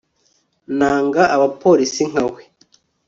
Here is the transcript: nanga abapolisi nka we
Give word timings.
nanga 0.77 1.21
abapolisi 1.35 2.03
nka 2.11 2.23
we 2.33 2.41